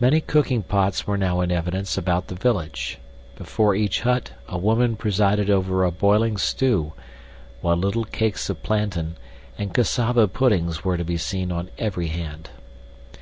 [0.00, 2.96] Many cooking pots were now in evidence about the village.
[3.36, 6.94] Before each hut a woman presided over a boiling stew,
[7.60, 9.16] while little cakes of plantain,
[9.58, 12.48] and cassava puddings were to be seen on every hand.